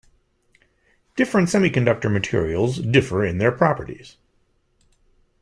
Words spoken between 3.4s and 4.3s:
properties.